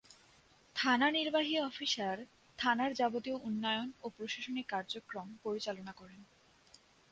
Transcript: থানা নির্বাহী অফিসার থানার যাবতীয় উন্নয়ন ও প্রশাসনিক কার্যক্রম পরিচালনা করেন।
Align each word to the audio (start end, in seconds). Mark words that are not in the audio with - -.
থানা 0.75 1.07
নির্বাহী 1.11 1.55
অফিসার 1.59 2.17
থানার 2.59 2.91
যাবতীয় 2.93 3.37
উন্নয়ন 3.43 3.87
ও 4.01 4.09
প্রশাসনিক 4.09 4.65
কার্যক্রম 4.69 5.27
পরিচালনা 5.43 5.91
করেন। 5.91 6.21